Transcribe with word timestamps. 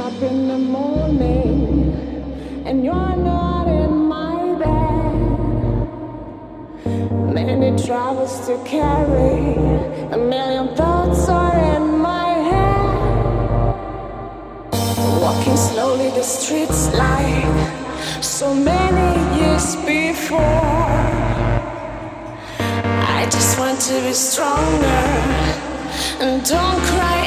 up 0.00 0.22
in 0.22 0.48
the 0.48 0.56
morning 0.56 1.92
and 2.64 2.82
you're 2.82 3.16
not 3.16 3.66
in 3.68 3.92
my 4.16 4.54
bed. 4.62 5.14
Many 7.34 7.70
troubles 7.86 8.46
to 8.46 8.56
carry, 8.64 9.56
a 10.16 10.16
million 10.16 10.74
thoughts 10.74 11.28
are 11.28 11.58
in 11.76 11.98
my 11.98 12.28
head. 12.50 12.96
Walking 15.20 15.56
slowly 15.56 16.08
the 16.10 16.22
streets 16.22 16.80
like 16.94 18.24
so 18.24 18.54
many 18.54 19.08
years 19.38 19.76
before. 19.84 20.96
I 23.18 23.28
just 23.30 23.58
want 23.58 23.78
to 23.88 24.00
be 24.06 24.14
stronger 24.14 25.02
and 26.22 26.42
don't 26.44 26.80
cry 26.92 27.19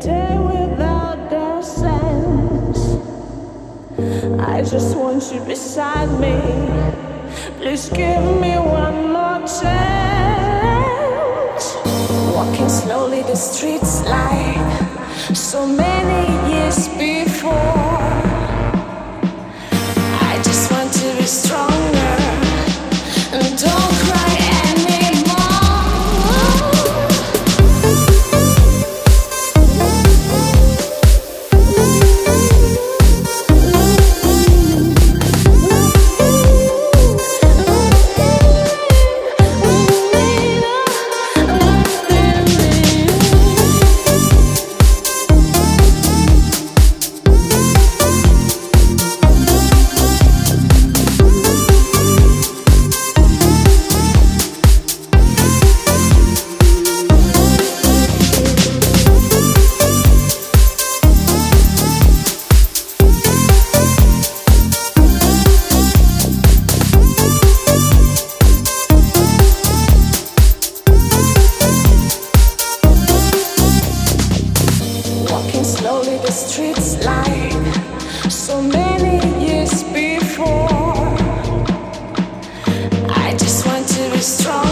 day 0.00 0.38
without 0.38 1.32
a 1.32 1.62
sense. 1.62 2.98
I 4.40 4.62
just 4.62 4.96
want 4.96 5.32
you 5.32 5.40
beside 5.40 6.10
me. 6.20 6.36
Please 7.58 7.88
give 7.88 8.22
me 8.40 8.58
one 8.58 9.12
more 9.12 9.40
chance. 9.60 9.76
Walking 12.34 12.68
slowly 12.68 13.22
the 13.22 13.36
streets 13.36 14.02
like 14.04 14.58
so 15.34 15.66
many 15.66 16.52
years 16.52 16.88
before. 16.88 17.52
I 20.30 20.40
just 20.44 20.70
want 20.70 20.92
to 20.92 21.16
be 21.16 21.24
stronger 21.24 22.15
want 84.26 84.65